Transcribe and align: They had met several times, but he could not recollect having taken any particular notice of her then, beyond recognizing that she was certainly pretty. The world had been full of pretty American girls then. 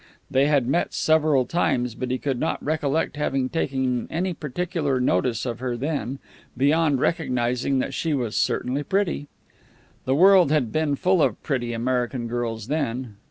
They 0.31 0.47
had 0.47 0.65
met 0.65 0.95
several 0.95 1.45
times, 1.45 1.93
but 1.93 2.09
he 2.09 2.17
could 2.17 2.39
not 2.39 2.65
recollect 2.65 3.17
having 3.17 3.49
taken 3.49 4.07
any 4.09 4.33
particular 4.33 4.99
notice 4.99 5.45
of 5.45 5.59
her 5.59 5.77
then, 5.77 6.17
beyond 6.57 6.99
recognizing 6.99 7.77
that 7.77 7.93
she 7.93 8.15
was 8.15 8.35
certainly 8.35 8.81
pretty. 8.81 9.27
The 10.05 10.15
world 10.15 10.51
had 10.51 10.71
been 10.71 10.95
full 10.95 11.21
of 11.21 11.43
pretty 11.43 11.71
American 11.71 12.27
girls 12.27 12.65
then. 12.67 13.17